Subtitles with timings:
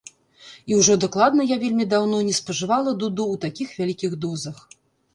[0.71, 4.57] І ўжо дакладна я вельмі даўно не спажывала дуду ў такіх вялікіх дозах.